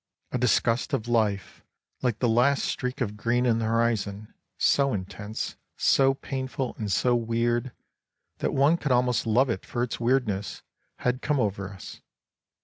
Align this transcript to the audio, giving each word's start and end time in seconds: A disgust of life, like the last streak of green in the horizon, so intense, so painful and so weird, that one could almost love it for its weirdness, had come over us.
A 0.31 0.39
disgust 0.39 0.93
of 0.93 1.07
life, 1.07 1.63
like 2.01 2.17
the 2.17 2.27
last 2.27 2.65
streak 2.65 3.01
of 3.01 3.15
green 3.15 3.45
in 3.45 3.59
the 3.59 3.65
horizon, 3.65 4.33
so 4.57 4.93
intense, 4.93 5.57
so 5.77 6.15
painful 6.15 6.73
and 6.79 6.91
so 6.91 7.15
weird, 7.15 7.71
that 8.39 8.51
one 8.51 8.77
could 8.77 8.91
almost 8.91 9.27
love 9.27 9.51
it 9.51 9.63
for 9.63 9.83
its 9.83 9.99
weirdness, 9.99 10.63
had 10.97 11.21
come 11.21 11.39
over 11.39 11.71
us. 11.71 12.01